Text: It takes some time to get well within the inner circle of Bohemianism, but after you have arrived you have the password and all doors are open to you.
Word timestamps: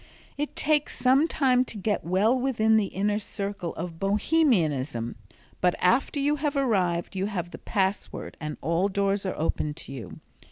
It 0.35 0.55
takes 0.55 0.97
some 0.97 1.27
time 1.27 1.63
to 1.65 1.77
get 1.77 2.03
well 2.03 2.39
within 2.39 2.75
the 2.75 2.85
inner 2.87 3.19
circle 3.19 3.75
of 3.75 3.99
Bohemianism, 3.99 5.15
but 5.61 5.75
after 5.77 6.19
you 6.19 6.37
have 6.37 6.55
arrived 6.57 7.15
you 7.15 7.27
have 7.27 7.51
the 7.51 7.59
password 7.59 8.35
and 8.39 8.57
all 8.61 8.87
doors 8.87 9.27
are 9.27 9.35
open 9.37 9.75
to 9.75 9.93
you. 9.93 10.19